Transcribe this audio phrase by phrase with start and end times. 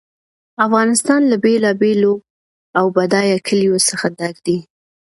[0.65, 2.13] افغانستان له بېلابېلو
[2.79, 4.57] او بډایه کلیو څخه ډک دی.